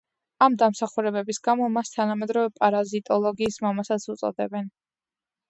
ამ 0.43 0.53
დამსახურებების 0.61 1.39
გამო 1.47 1.67
მას 1.73 1.91
თანამედროვე 1.97 2.51
პარაზიტოლოგიის 2.57 3.61
მამასაც 3.67 4.09
უწოდებენ. 4.17 4.73